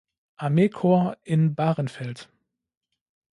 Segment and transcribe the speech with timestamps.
[0.37, 2.27] Armee-Korps in Bahrenfeld.